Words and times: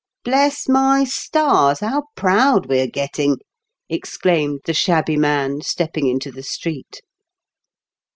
"Bless 0.23 0.67
my 0.67 1.03
stars, 1.03 1.81
how 1.81 2.05
proud 2.15 2.65
we 2.65 2.79
are 2.79 2.87
getting 2.87 3.33
I" 3.33 3.35
exclaimed 3.95 4.61
the 4.65 4.73
shabby 4.73 5.15
man, 5.15 5.61
stepping 5.61 6.07
into 6.07 6.31
the 6.31 6.41
street. 6.41 7.03